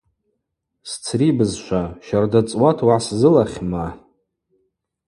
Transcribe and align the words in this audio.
Сцри 0.89 1.27
бызшва, 1.37 1.81
щарда 2.05 2.39
цӏуата 2.49 2.83
угӏасзылахьма? 2.83 3.85